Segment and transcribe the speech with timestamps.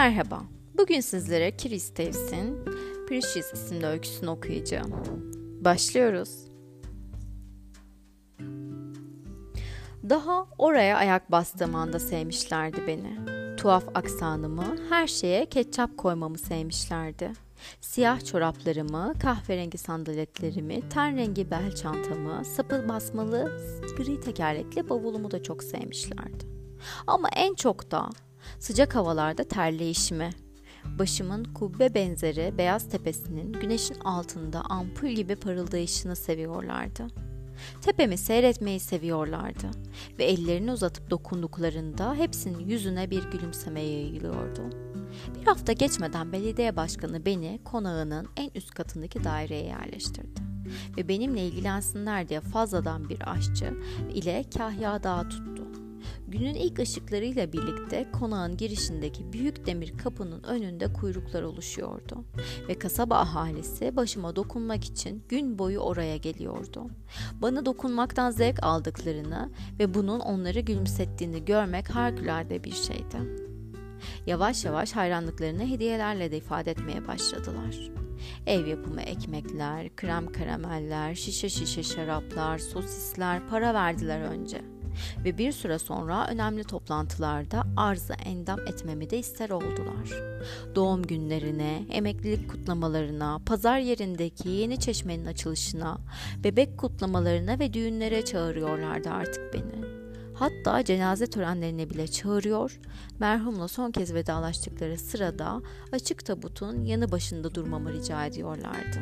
[0.00, 0.42] Merhaba,
[0.78, 2.64] bugün sizlere Chris Davis'in
[3.08, 4.92] Precious isimli öyküsünü okuyacağım.
[5.64, 6.30] Başlıyoruz.
[10.08, 13.18] Daha oraya ayak bastığım anda sevmişlerdi beni.
[13.56, 17.32] Tuhaf aksanımı, her şeye ketçap koymamı sevmişlerdi.
[17.80, 23.60] Siyah çoraplarımı, kahverengi sandaletlerimi, ten rengi bel çantamı, sapı basmalı
[23.96, 26.44] gri tekerlekli bavulumu da çok sevmişlerdi.
[27.06, 28.10] Ama en çok da
[28.58, 30.30] sıcak havalarda terleyişimi,
[30.98, 37.06] başımın kubbe benzeri beyaz tepesinin güneşin altında ampul gibi parıldayışını seviyorlardı.
[37.82, 39.70] Tepemi seyretmeyi seviyorlardı
[40.18, 44.62] ve ellerini uzatıp dokunduklarında hepsinin yüzüne bir gülümseme yayılıyordu.
[45.40, 50.40] Bir hafta geçmeden belediye başkanı beni konağının en üst katındaki daireye yerleştirdi
[50.96, 53.74] ve benimle ilgilensinler diye fazladan bir aşçı
[54.14, 55.69] ile kahya dağı tuttu.
[56.30, 62.24] Günün ilk ışıklarıyla birlikte konağın girişindeki büyük demir kapının önünde kuyruklar oluşuyordu
[62.68, 66.86] ve kasaba ahalisi başıma dokunmak için gün boyu oraya geliyordu.
[67.42, 73.18] Bana dokunmaktan zevk aldıklarını ve bunun onları gülümsettiğini görmek harikulade bir şeydi.
[74.26, 77.90] Yavaş yavaş hayranlıklarını hediyelerle de ifade etmeye başladılar.
[78.46, 84.79] Ev yapımı ekmekler, krem karameller, şişe şişe şaraplar, sosisler para verdiler önce.''
[85.24, 90.22] Ve bir süre sonra önemli toplantılarda arıza endam etmemi de ister oldular.
[90.74, 95.98] Doğum günlerine, emeklilik kutlamalarına, pazar yerindeki yeni çeşmenin açılışına,
[96.44, 100.00] bebek kutlamalarına ve düğünlere çağırıyorlardı artık beni.
[100.34, 102.80] Hatta cenaze törenlerine bile çağırıyor,
[103.18, 108.98] merhumla son kez vedalaştıkları sırada açık tabutun yanı başında durmamı rica ediyorlardı.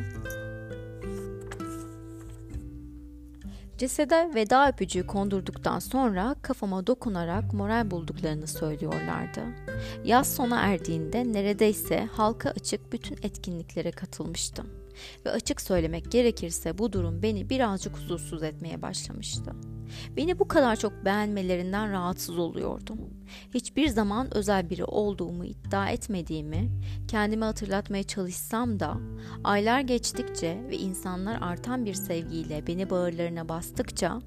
[3.79, 9.41] Cesede veda öpücüğü kondurduktan sonra kafama dokunarak moral bulduklarını söylüyorlardı.
[10.05, 14.67] Yaz sona erdiğinde neredeyse halka açık bütün etkinliklere katılmıştım.
[15.27, 19.53] Ve açık söylemek gerekirse bu durum beni birazcık huzursuz etmeye başlamıştı.
[20.17, 22.99] Beni bu kadar çok beğenmelerinden rahatsız oluyordum.
[23.55, 26.71] Hiçbir zaman özel biri olduğumu iddia etmediğimi
[27.09, 28.97] kendime hatırlatmaya çalışsam da
[29.45, 34.21] aylar geçtikçe ve insanlar artan bir sevgiyle beni bağırlarına bastıkça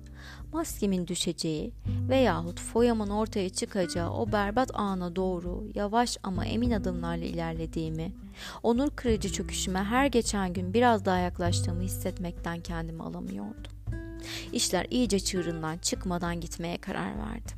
[0.54, 1.74] maskemin düşeceği
[2.10, 8.12] veyahut foyamın ortaya çıkacağı o berbat ana doğru yavaş ama emin adımlarla ilerlediğimi,
[8.64, 13.81] onur kırıcı çöküşüme her geçen gün biraz daha yaklaştığımı hissetmekten kendimi alamıyordum.
[14.54, 17.58] İşler iyice çığırından çıkmadan gitmeye karar verdim.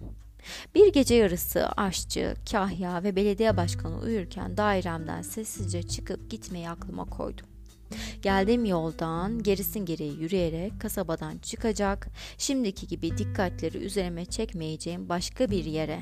[0.76, 7.53] Bir gece yarısı aşçı, kahya ve belediye başkanı uyurken dairemden sessizce çıkıp gitmeyi aklıma koydum.
[8.22, 12.08] Geldiğim yoldan gerisin geriye yürüyerek kasabadan çıkacak,
[12.38, 16.00] şimdiki gibi dikkatleri üzerime çekmeyeceğim başka bir yere,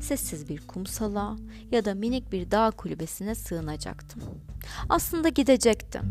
[0.00, 1.36] sessiz bir kumsala
[1.70, 4.22] ya da minik bir dağ kulübesine sığınacaktım.
[4.88, 6.02] Aslında gidecektim.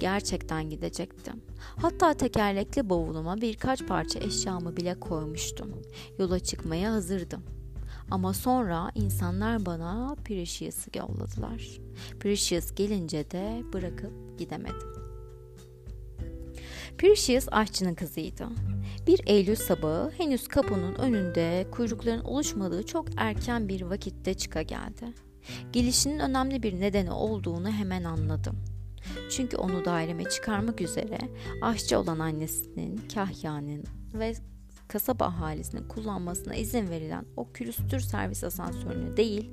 [0.00, 1.42] Gerçekten gidecektim.
[1.76, 5.82] Hatta tekerlekli bavuluma birkaç parça eşyamı bile koymuştum.
[6.18, 7.61] Yola çıkmaya hazırdım.
[8.10, 11.80] Ama sonra insanlar bana Precious'ı yolladılar.
[12.20, 14.92] Precious gelince de bırakıp gidemedim.
[16.98, 18.48] Precious aşçının kızıydı.
[19.06, 25.06] Bir Eylül sabahı henüz kapının önünde kuyrukların oluşmadığı çok erken bir vakitte çıka geldi.
[25.72, 28.56] Gelişinin önemli bir nedeni olduğunu hemen anladım.
[29.30, 31.18] Çünkü onu daireme çıkarmak üzere
[31.62, 33.84] aşçı olan annesinin, kahyanın
[34.14, 34.34] ve
[34.92, 39.50] kasaba ahalisinin kullanmasına izin verilen o külüstür servis asansörünü değil,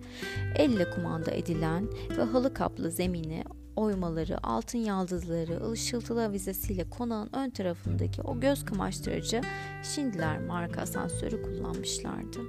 [0.55, 3.43] elle kumanda edilen ve halı kaplı zemini
[3.75, 9.41] oymaları, altın yaldızları, ışıltılı avizesiyle konağın ön tarafındaki o göz kamaştırıcı
[9.83, 12.39] Schindler marka asansörü kullanmışlardı.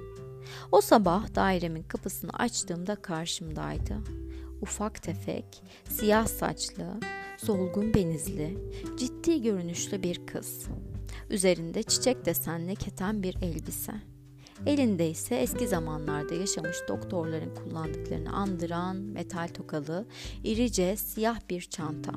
[0.71, 3.97] O sabah dairemin kapısını açtığımda karşımdaydı.
[4.61, 6.99] Ufak tefek, siyah saçlı,
[7.37, 8.57] solgun benizli,
[8.97, 10.67] ciddi görünüşlü bir kız.
[11.31, 13.93] Üzerinde çiçek desenli keten bir elbise.
[14.65, 20.05] Elinde ise eski zamanlarda yaşamış doktorların kullandıklarını andıran metal tokalı,
[20.43, 22.11] irice siyah bir çanta.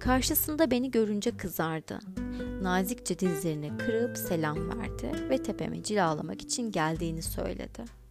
[0.00, 1.98] Karşısında beni görünce kızardı.
[2.62, 8.01] Nazikçe dizlerini kırıp selam verdi ve tepemi cilalamak için geldiğini söyledi.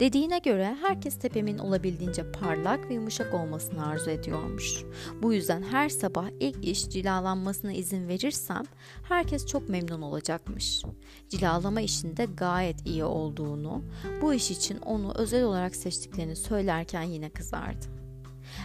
[0.00, 4.84] Dediğine göre herkes tepemin olabildiğince parlak ve yumuşak olmasını arzu ediyormuş.
[5.22, 8.62] Bu yüzden her sabah ilk iş cilalanmasına izin verirsem
[9.02, 10.82] herkes çok memnun olacakmış.
[11.28, 13.82] Cilalama işinde gayet iyi olduğunu,
[14.22, 17.86] bu iş için onu özel olarak seçtiklerini söylerken yine kızardı.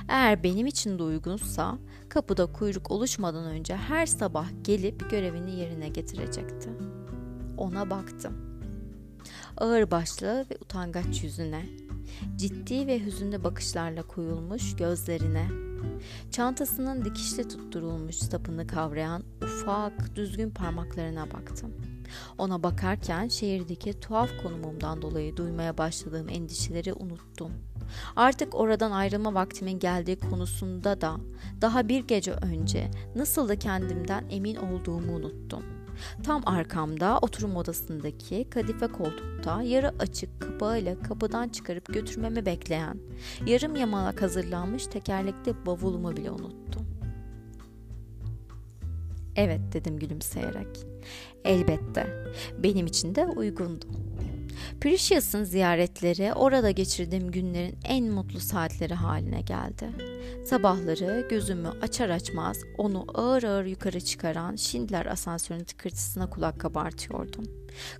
[0.07, 1.77] Eğer benim için de uygunsa
[2.09, 6.69] kapıda kuyruk oluşmadan önce her sabah gelip görevini yerine getirecekti.
[7.57, 8.44] Ona baktım
[9.57, 11.65] ağır başlı ve utangaç yüzüne.
[12.35, 15.47] ciddi ve hüzünlü bakışlarla koyulmuş gözlerine.
[16.31, 21.73] Çantasının dikişle tutturulmuş sapını kavrayan ufak, düzgün parmaklarına baktım.
[22.37, 27.51] Ona bakarken şehirdeki tuhaf konumumdan dolayı duymaya başladığım endişeleri unuttum.
[28.15, 31.17] Artık oradan ayrılma vaktimin geldiği konusunda da
[31.61, 35.74] daha bir gece önce nasıl da kendimden emin olduğumu unuttum.
[36.23, 42.97] Tam arkamda oturum odasındaki kadife koltukta yarı açık kapağıyla kapıdan çıkarıp götürmemi bekleyen,
[43.45, 46.85] yarım yamalak hazırlanmış tekerlekli bavulumu bile unuttum.
[49.35, 50.85] Evet dedim gülümseyerek.
[51.43, 52.07] Elbette.
[52.63, 53.85] Benim için de uygundu.
[54.81, 59.89] Precious'ın ziyaretleri orada geçirdiğim günlerin en mutlu saatleri haline geldi.
[60.45, 67.45] Sabahları gözümü açar açmaz onu ağır ağır yukarı çıkaran Schindler asansörünün tıkırtısına kulak kabartıyordum.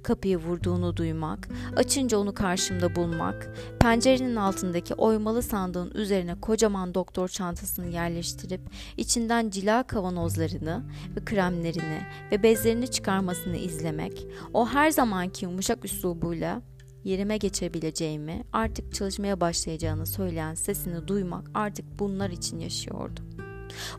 [0.04, 7.88] Kapıyı vurduğunu duymak, açınca onu karşımda bulmak, pencerenin altındaki oymalı sandığın üzerine kocaman doktor çantasını
[7.88, 8.62] yerleştirip
[8.98, 10.84] içinden cila kavanozlarını
[11.16, 12.02] ve kremlerini
[12.32, 16.62] ve bezlerini çıkarmasını izlemek, o her zamanki yumuşak üslubuyla
[17.06, 23.26] yerime geçebileceğimi, artık çalışmaya başlayacağını söyleyen sesini duymak artık bunlar için yaşıyordum.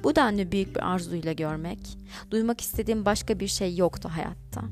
[0.05, 1.99] Bu denli büyük bir arzuyla görmek,
[2.31, 4.63] duymak istediğim başka bir şey yoktu hayatta.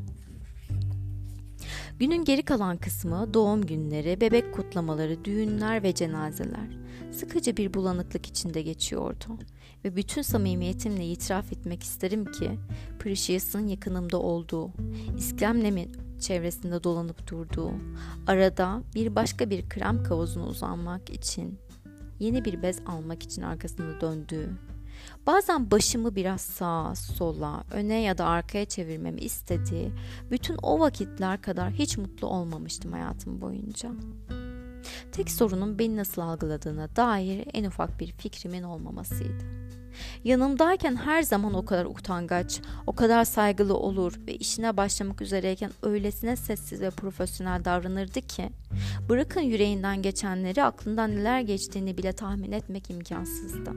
[1.98, 6.78] Günün geri kalan kısmı doğum günleri, bebek kutlamaları, düğünler ve cenazeler.
[7.12, 9.38] Sıkıcı bir bulanıklık içinde geçiyordu.
[9.84, 12.50] Ve bütün samimiyetimle itiraf etmek isterim ki
[12.98, 14.70] Precious'ın yakınımda olduğu,
[15.18, 17.72] iskemlemin çevresinde dolanıp durduğu,
[18.26, 21.58] arada bir başka bir krem kavuzuna uzanmak için,
[22.18, 24.50] yeni bir bez almak için arkasında döndüğü,
[25.26, 29.92] bazen başımı biraz sağa, sola, öne ya da arkaya çevirmemi istediği
[30.30, 33.90] bütün o vakitler kadar hiç mutlu olmamıştım hayatım boyunca.
[35.12, 39.44] Tek sorunun beni nasıl algıladığına dair en ufak bir fikrimin olmamasıydı.
[40.24, 46.36] Yanımdayken her zaman o kadar utangaç, o kadar saygılı olur ve işine başlamak üzereyken öylesine
[46.36, 48.50] sessiz ve profesyonel davranırdı ki
[49.08, 53.72] bırakın yüreğinden geçenleri aklından neler geçtiğini bile tahmin etmek imkansızdı.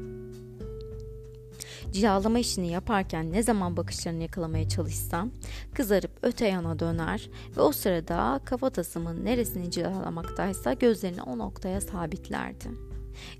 [1.91, 5.31] Cilalama işini yaparken ne zaman bakışlarını yakalamaya çalışsam
[5.73, 12.86] kızarıp öte yana döner ve o sırada kafatasımın neresini cilalamaktaysa gözlerini o noktaya sabitlerdi.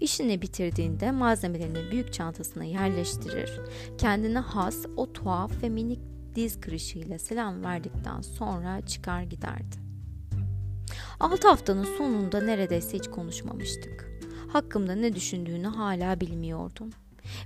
[0.01, 3.59] İşini bitirdiğinde malzemelerini büyük çantasına yerleştirir.
[3.97, 6.00] Kendine has o tuhaf ve minik
[6.35, 9.75] diz kırışıyla selam verdikten sonra çıkar giderdi.
[11.19, 14.21] Altı haftanın sonunda neredeyse hiç konuşmamıştık.
[14.53, 16.89] Hakkımda ne düşündüğünü hala bilmiyordum.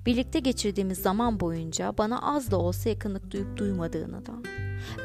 [0.06, 4.34] Birlikte geçirdiğimiz zaman boyunca bana az da olsa yakınlık duyup duymadığını da.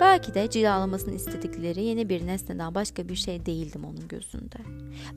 [0.00, 4.56] Belki de cilalamasını istedikleri yeni bir nesneden başka bir şey değildim onun gözünde.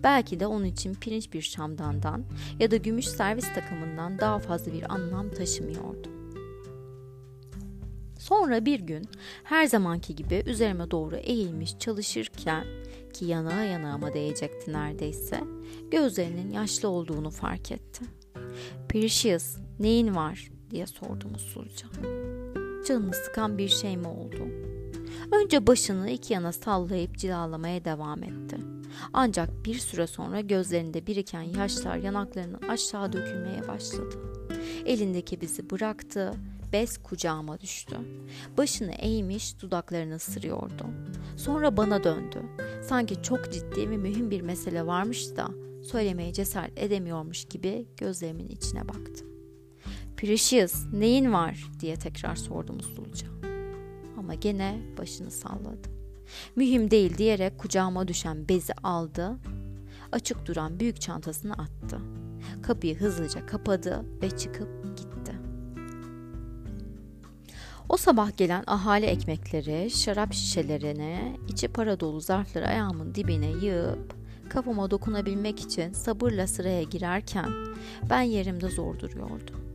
[0.04, 2.24] Belki de onun için pirinç bir şamdandan
[2.60, 6.20] ya da gümüş servis takımından daha fazla bir anlam taşımıyordum.
[8.20, 9.06] Sonra bir gün
[9.44, 12.66] her zamanki gibi üzerime doğru eğilmiş çalışırken
[13.14, 15.40] ki yanağa yanağıma değecekti neredeyse
[15.92, 18.06] gözlerinin yaşlı olduğunu fark etti.
[18.90, 21.88] Precious neyin var diye sordum usulca.
[22.90, 24.48] Canını sıkan bir şey mi oldu?
[25.32, 28.58] Önce başını iki yana sallayıp cilalamaya devam etti.
[29.14, 34.16] Ancak bir süre sonra gözlerinde biriken yaşlar yanaklarının aşağı dökülmeye başladı.
[34.86, 36.34] Elindeki bizi bıraktı,
[36.74, 37.98] bez kucağıma düştü.
[38.58, 40.86] Başını eğmiş dudaklarını ısırıyordu.
[41.38, 42.42] Sonra bana döndü.
[42.84, 45.48] Sanki çok ciddi ve mühim bir mesele varmış da
[45.84, 49.29] söylemeye cesaret edemiyormuş gibi gözlerimin içine baktı.
[50.20, 53.28] Precious neyin var diye tekrar sordum usulca.
[54.18, 55.90] Ama gene başını salladı.
[56.56, 59.38] Mühim değil diyerek kucağıma düşen bezi aldı.
[60.12, 62.00] Açık duran büyük çantasını attı.
[62.64, 65.40] Kapıyı hızlıca kapadı ve çıkıp gitti.
[67.90, 74.16] O sabah gelen ahali ekmekleri, şarap şişelerine, içi para dolu zarfları ayağımın dibine yığıp
[74.50, 77.50] kafama dokunabilmek için sabırla sıraya girerken
[78.10, 79.69] ben yerimde zor duruyordum.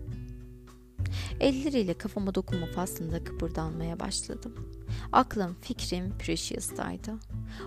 [1.41, 4.55] Elleriyle kafama dokunma faslında kıpırdanmaya başladım.
[5.13, 7.13] Aklım, fikrim Precious'taydı.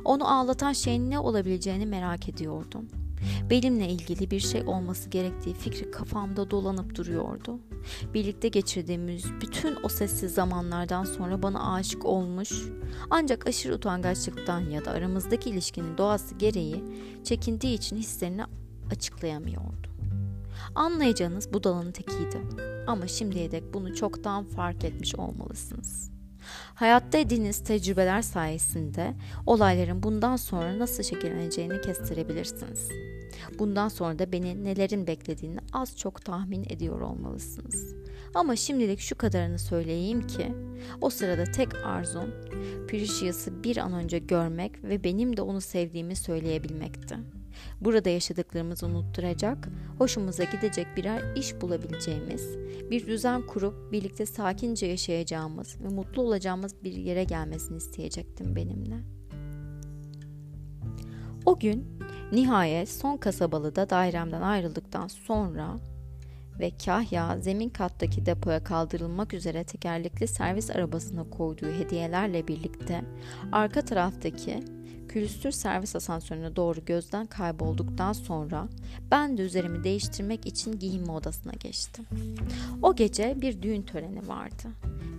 [0.06, 2.88] Onu ağlatan şeyin ne olabileceğini merak ediyordum.
[3.50, 7.60] Benimle ilgili bir şey olması gerektiği fikri kafamda dolanıp duruyordu.
[8.14, 12.52] Birlikte geçirdiğimiz bütün o sessiz zamanlardan sonra bana aşık olmuş,
[13.10, 16.84] ancak aşırı utangaçlıktan ya da aramızdaki ilişkinin doğası gereği
[17.24, 18.44] çekindiği için hislerini
[18.92, 19.88] açıklayamıyordu.
[20.76, 22.38] Anlayacağınız bu dalın tekiydi.
[22.88, 26.12] Ama şimdiye dek bunu çoktan fark etmiş olmalısınız.
[26.76, 29.14] Hayatta edindiğiniz tecrübeler sayesinde
[29.46, 32.90] olayların bundan sonra nasıl şekilleneceğini kestirebilirsiniz.
[33.60, 37.96] Bundan sonra da beni nelerin beklediğini az çok tahmin ediyor olmalısınız.
[38.34, 40.54] Ama şimdilik şu kadarını söyleyeyim ki
[41.02, 42.34] o sırada tek arzum
[42.88, 47.18] Precious'ı bir an önce görmek ve benim de onu sevdiğimi söyleyebilmekti.
[47.82, 52.58] Burada yaşadıklarımızı unutturacak, hoşumuza gidecek birer iş bulabileceğimiz,
[52.92, 58.98] bir düzen kurup birlikte sakince yaşayacağımız ve mutlu olacağımız bir yere gelmesini isteyecektim benimle.
[61.46, 62.00] O gün
[62.32, 65.78] nihayet son kasabalıda dairemden ayrıldıktan sonra
[66.60, 73.04] ve Kahya zemin kattaki depoya kaldırılmak üzere tekerlekli servis arabasına koyduğu hediyelerle birlikte
[73.52, 74.64] arka taraftaki
[75.08, 78.68] külüstür servis asansörüne doğru gözden kaybolduktan sonra
[79.12, 82.06] ben de üzerimi değiştirmek için giyinme odasına geçtim.
[82.82, 84.68] O gece bir düğün töreni vardı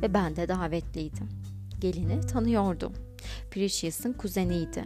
[0.02, 1.28] ve ben de davetliydim.
[1.80, 2.92] Gelini tanıyordum.
[3.50, 4.84] Precious'ın kuzeniydi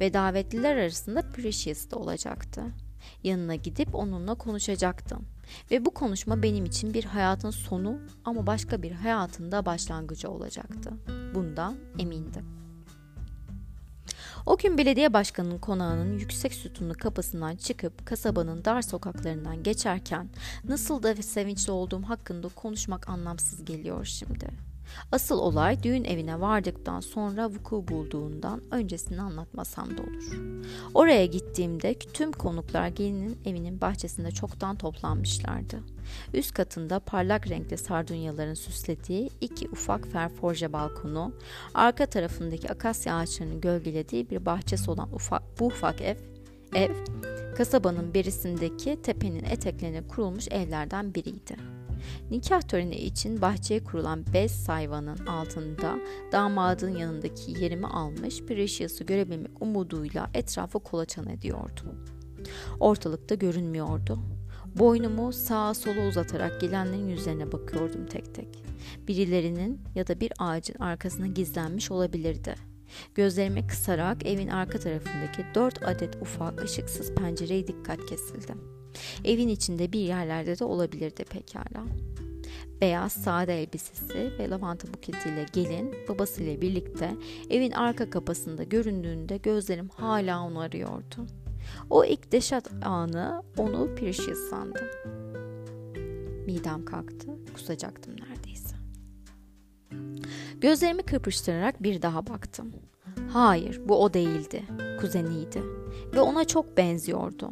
[0.00, 2.62] ve davetliler arasında Precious da olacaktı.
[3.22, 5.26] Yanına gidip onunla konuşacaktım.
[5.70, 10.90] Ve bu konuşma benim için bir hayatın sonu ama başka bir hayatın da başlangıcı olacaktı.
[11.34, 12.61] Bundan emindim.
[14.46, 20.28] O gün belediye başkanının konağının yüksek sütunlu kapısından çıkıp kasabanın dar sokaklarından geçerken
[20.64, 24.71] nasıl da sevinçli olduğum hakkında konuşmak anlamsız geliyor şimdi.''
[25.12, 30.40] Asıl olay düğün evine vardıktan sonra vuku bulduğundan öncesini anlatmasam da olur.
[30.94, 35.78] Oraya gittiğimde tüm konuklar gelinin evinin bahçesinde çoktan toplanmışlardı.
[36.34, 41.32] Üst katında parlak renkli sardunyaların süslediği iki ufak ferforje balkonu,
[41.74, 46.16] arka tarafındaki akasya ağaçlarının gölgelediği bir bahçesi olan ufak, bu ufak ev,
[46.74, 46.94] ev
[47.56, 51.81] kasabanın berisindeki tepenin eteklerine kurulmuş evlerden biriydi.
[52.30, 55.98] Nikah töreni için bahçeye kurulan bez sayvanın altında
[56.32, 61.94] damadın yanındaki yerimi almış Precious'u görebilmek umuduyla etrafı kolaçan ediyordu.
[62.80, 64.18] Ortalıkta görünmüyordu.
[64.78, 68.48] Boynumu sağa sola uzatarak gelenlerin yüzlerine bakıyordum tek tek.
[69.08, 72.54] Birilerinin ya da bir ağacın arkasına gizlenmiş olabilirdi.
[73.14, 78.81] Gözlerimi kısarak evin arka tarafındaki dört adet ufak ışıksız pencereye dikkat kesildim.
[79.24, 81.86] Evin içinde bir yerlerde de olabilirdi pekala.
[82.80, 87.16] Beyaz sade elbisesi ve lavanta buketiyle gelin babasıyla birlikte
[87.50, 91.26] evin arka kapısında göründüğünde gözlerim hala onu arıyordu.
[91.90, 94.86] O ilk deşat anı onu Precious sandım.
[96.46, 98.76] Midem kalktı, kusacaktım neredeyse.
[100.60, 102.72] Gözlerimi kırpıştırarak bir daha baktım.
[103.32, 104.62] Hayır, bu o değildi.
[105.00, 105.62] Kuzeniydi.
[106.14, 107.50] Ve ona çok benziyordu.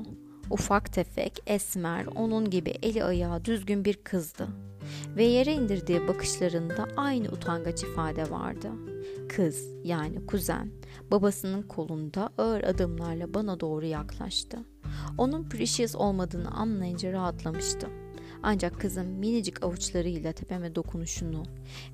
[0.50, 4.48] Ufak tefek, esmer, onun gibi eli ayağı düzgün bir kızdı.
[5.16, 8.68] Ve yere indirdiği bakışlarında aynı utangaç ifade vardı.
[9.28, 10.70] Kız yani kuzen
[11.10, 14.58] babasının kolunda ağır adımlarla bana doğru yaklaştı.
[15.18, 17.88] Onun Precious olmadığını anlayınca rahatlamıştı.
[18.42, 21.42] Ancak kızın minicik avuçlarıyla tepeme dokunuşunu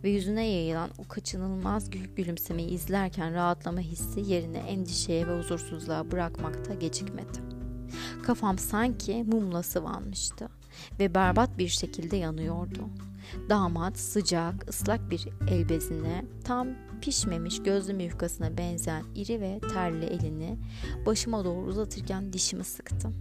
[0.04, 7.55] ve yüzüne yayılan o kaçınılmaz gülümsemeyi izlerken rahatlama hissi yerine endişeye ve huzursuzluğa bırakmakta gecikmedi.
[8.22, 10.48] Kafam sanki mumla sıvanmıştı
[10.98, 12.88] ve berbat bir şekilde yanıyordu.
[13.48, 16.68] Damat sıcak, ıslak bir elbezine, tam
[17.00, 20.58] pişmemiş gözlü yufkasına benzeyen iri ve terli elini
[21.06, 23.14] başıma doğru uzatırken dişimi sıktım.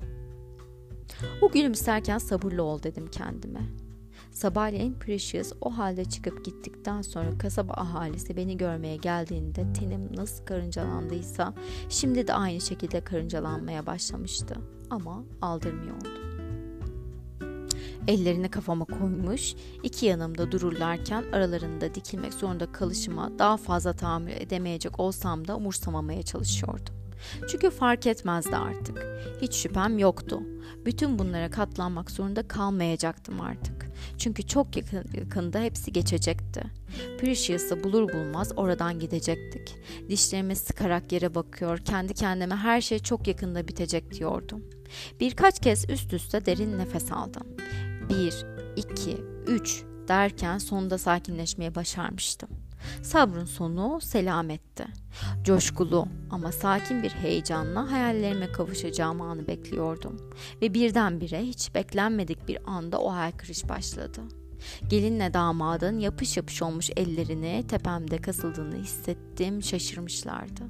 [1.41, 3.61] O gülümserken sabırlı ol dedim kendime.
[4.35, 11.53] Sabahleyin Precious o halde çıkıp gittikten sonra kasaba ahalisi beni görmeye geldiğinde tenim nasıl karıncalandıysa
[11.89, 14.55] şimdi de aynı şekilde karıncalanmaya başlamıştı
[14.89, 16.09] ama aldırmıyordu.
[18.07, 25.47] Ellerini kafama koymuş, iki yanımda dururlarken aralarında dikilmek zorunda kalışıma daha fazla tahammül edemeyecek olsam
[25.47, 27.04] da umursamamaya çalışıyordum.
[27.49, 29.05] Çünkü fark etmezdi artık.
[29.41, 30.41] Hiç şüphem yoktu.
[30.85, 33.91] Bütün bunlara katlanmak zorunda kalmayacaktım artık.
[34.17, 36.63] Çünkü çok yakın, yakında hepsi geçecekti.
[37.19, 39.75] Precious'ı bulur bulmaz oradan gidecektik.
[40.09, 44.63] Dişlerimi sıkarak yere bakıyor, kendi kendime her şey çok yakında bitecek diyordum.
[45.19, 47.47] Birkaç kez üst üste derin nefes aldım.
[48.09, 49.17] Bir, iki,
[49.47, 52.49] üç derken sonunda sakinleşmeye başarmıştım.
[53.03, 54.85] Sabrın sonu selametti.
[55.43, 60.31] Coşkulu ama sakin bir heyecanla hayallerime kavuşacağım anı bekliyordum.
[60.61, 64.21] Ve birdenbire hiç beklenmedik bir anda o haykırış başladı.
[64.89, 70.63] Gelinle damadın yapış yapış olmuş ellerini tepemde kasıldığını hissettim, şaşırmışlardı.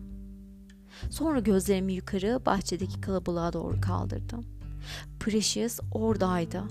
[1.10, 4.46] Sonra gözlerimi yukarı bahçedeki kalabalığa doğru kaldırdım.
[5.20, 6.64] Precious oradaydı.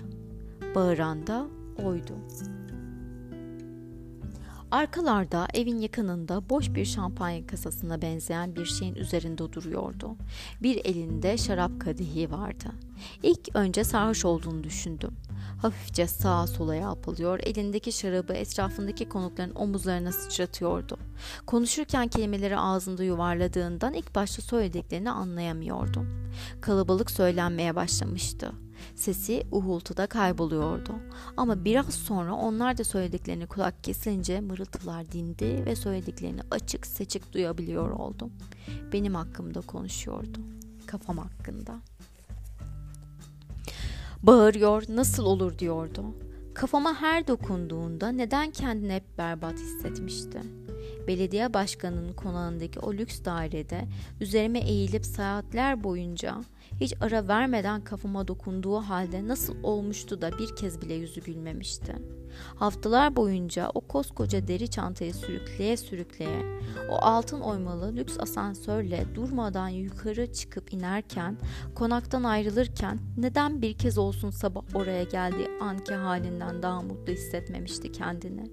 [0.75, 1.47] Bağıran da
[1.83, 2.13] oydu.
[4.71, 10.15] Arkalarda evin yakınında boş bir şampanya kasasına benzeyen bir şeyin üzerinde duruyordu.
[10.63, 12.65] Bir elinde şarap kadehi vardı.
[13.23, 15.11] İlk önce sarhoş olduğunu düşündüm.
[15.61, 20.97] Hafifçe sağa sola yapılıyor, elindeki şarabı etrafındaki konukların omuzlarına sıçratıyordu.
[21.45, 26.31] Konuşurken kelimeleri ağzında yuvarladığından ilk başta söylediklerini anlayamıyordum.
[26.61, 28.51] Kalabalık söylenmeye başlamıştı.
[28.95, 30.93] Sesi uhultuda kayboluyordu.
[31.37, 37.89] Ama biraz sonra onlar da söylediklerini kulak kesince mırıltılar dindi ve söylediklerini açık seçik duyabiliyor
[37.89, 38.31] oldum.
[38.93, 40.39] Benim hakkımda konuşuyordu.
[40.87, 41.79] Kafam hakkında.
[44.23, 46.03] Bağırıyor, nasıl olur diyordu.
[46.53, 50.41] Kafama her dokunduğunda neden kendini hep berbat hissetmişti.
[51.07, 53.87] Belediye başkanının konağındaki o lüks dairede
[54.21, 56.41] üzerime eğilip saatler boyunca
[56.79, 61.95] hiç ara vermeden kafama dokunduğu halde nasıl olmuştu da bir kez bile yüzü gülmemişti.
[62.55, 70.33] Haftalar boyunca o koskoca deri çantayı sürükleye sürükleye, o altın oymalı lüks asansörle durmadan yukarı
[70.33, 71.37] çıkıp inerken,
[71.75, 78.51] konaktan ayrılırken neden bir kez olsun sabah oraya geldiği anki halinden daha mutlu hissetmemişti kendini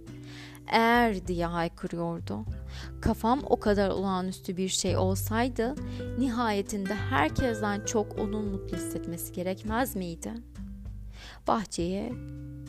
[0.67, 2.45] eğer diye haykırıyordu.
[3.01, 5.75] Kafam o kadar olağanüstü bir şey olsaydı
[6.19, 10.33] nihayetinde herkesten çok onun mutlu hissetmesi gerekmez miydi?
[11.49, 12.13] Bahçeye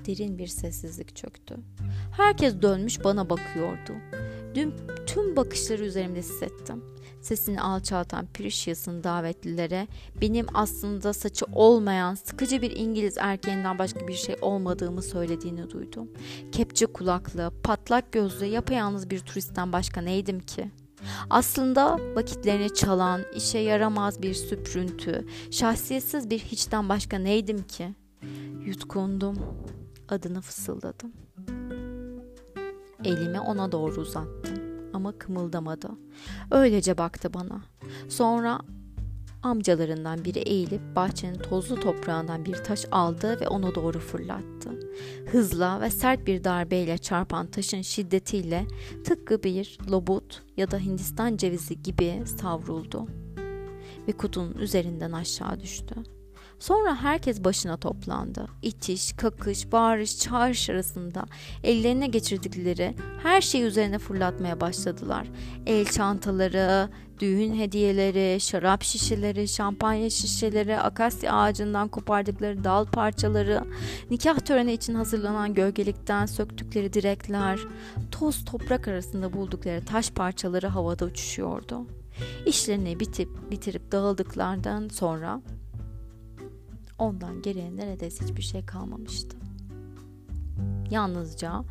[0.06, 1.58] derin bir sessizlik çöktü.
[2.18, 3.94] Herkes dönmüş bana bakıyordu.
[4.56, 4.74] Dün
[5.08, 6.93] tüm bakışları üzerimde hissettim
[7.24, 9.88] sesini alçaltan Precious'ın davetlilere
[10.22, 16.12] benim aslında saçı olmayan sıkıcı bir İngiliz erkeğinden başka bir şey olmadığımı söylediğini duydum.
[16.52, 20.72] Kepçe kulaklı, patlak gözlü, yapayalnız bir turistten başka neydim ki?
[21.30, 27.94] Aslında vakitlerini çalan, işe yaramaz bir süprüntü, şahsiyetsiz bir hiçten başka neydim ki?
[28.66, 29.38] Yutkundum,
[30.10, 31.14] adını fısıldadım.
[33.04, 34.53] Elimi ona doğru uzattım
[34.94, 35.90] ama kımıldamadı.
[36.52, 37.62] Öylece baktı bana.
[38.10, 38.60] Sonra
[39.44, 44.80] amcalarından biri eğilip bahçenin tozlu toprağından bir taş aldı ve ona doğru fırlattı.
[45.32, 48.68] Hızla ve sert bir darbeyle çarpan taşın şiddetiyle
[49.04, 53.08] tıpkı bir lobut ya da Hindistan cevizi gibi savruldu
[54.08, 55.96] ve kutunun üzerinden aşağı düştü.
[56.64, 58.48] Sonra herkes başına toplandı.
[58.62, 61.26] İtiş, kakış, bağırış, çağırış arasında
[61.64, 65.28] ellerine geçirdikleri her şeyi üzerine fırlatmaya başladılar.
[65.66, 73.64] El çantaları, düğün hediyeleri, şarap şişeleri, şampanya şişeleri, akasya ağacından kopardıkları dal parçaları,
[74.10, 77.60] nikah töreni için hazırlanan gölgelikten söktükleri direkler,
[78.12, 81.88] toz toprak arasında buldukları taş parçaları havada uçuşuyordu.
[82.46, 85.42] İşlerini bitip bitirip dağıldıklardan sonra
[86.98, 89.38] Ondan geriye neredeyse hiçbir şey kalmamıştı.
[90.92, 91.64] Yalnızca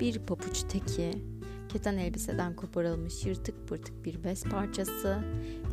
[0.00, 1.22] bir papuç teki,
[1.68, 5.18] keten elbiseden koparılmış yırtık pırtık bir bez parçası,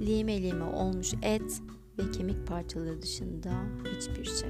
[0.02, 1.62] lime lime olmuş et
[2.00, 3.52] ve kemik parçaları dışında
[3.96, 4.50] hiçbir şey.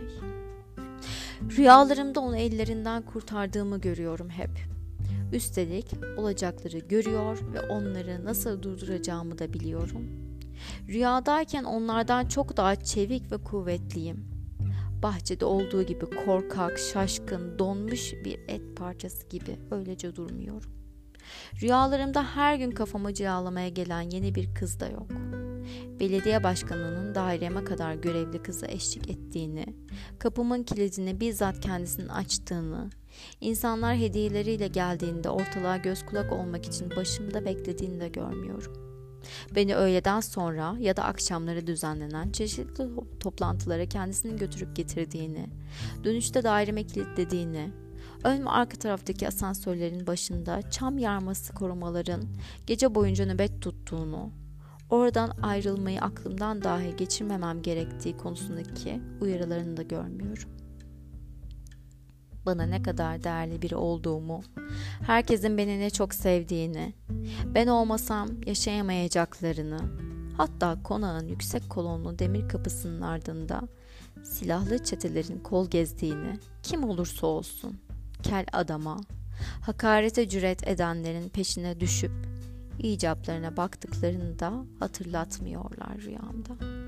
[1.57, 4.51] Rüyalarımda onu ellerinden kurtardığımı görüyorum hep.
[5.33, 10.01] Üstelik olacakları görüyor ve onları nasıl durduracağımı da biliyorum.
[10.87, 14.34] Rüyadayken onlardan çok daha çevik ve kuvvetliyim
[15.05, 20.71] bahçede olduğu gibi korkak, şaşkın, donmuş bir et parçası gibi öylece durmuyorum.
[21.61, 25.07] Rüyalarımda her gün kafamı cilalamaya gelen yeni bir kız da yok.
[25.99, 29.65] Belediye başkanının daireme kadar görevli kızı eşlik ettiğini,
[30.19, 32.89] kapımın kilidini bizzat kendisinin açtığını,
[33.41, 38.84] insanlar hediyeleriyle geldiğinde ortalığa göz kulak olmak için başımda beklediğini de görmüyorum.
[39.55, 42.87] Beni öğleden sonra ya da akşamları düzenlenen çeşitli
[43.19, 45.49] toplantılara kendisinin götürüp getirdiğini,
[46.03, 47.71] dönüşte daireme kilitlediğini,
[48.23, 52.23] ön ve arka taraftaki asansörlerin başında çam yarması korumaların
[52.67, 54.29] gece boyunca nöbet tuttuğunu,
[54.89, 60.64] oradan ayrılmayı aklımdan dahi geçirmemem gerektiği konusundaki uyarılarını da görmüyorum
[62.45, 64.43] bana ne kadar değerli biri olduğumu,
[65.05, 66.93] herkesin beni ne çok sevdiğini,
[67.55, 69.79] ben olmasam yaşayamayacaklarını,
[70.37, 73.61] hatta konağın yüksek kolonlu demir kapısının ardında
[74.23, 77.79] silahlı çetelerin kol gezdiğini kim olursa olsun
[78.23, 78.97] kel adama,
[79.61, 82.11] hakarete cüret edenlerin peşine düşüp
[82.79, 86.84] icaplarına baktıklarını da hatırlatmıyorlar rüyamda.''